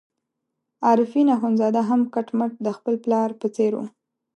عارفین 0.87 1.27
اخندزاده 1.37 1.81
هم 1.89 2.01
کټ 2.13 2.27
مټ 2.37 2.51
د 2.65 2.67
خپل 2.77 2.95
پلار 3.03 3.29
په 3.41 3.47
څېر 3.55 3.71
وو. 3.77 3.85